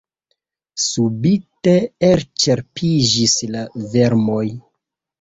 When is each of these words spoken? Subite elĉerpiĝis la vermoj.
Subite 0.85 1.75
elĉerpiĝis 2.09 3.39
la 3.55 3.65
vermoj. 3.97 4.45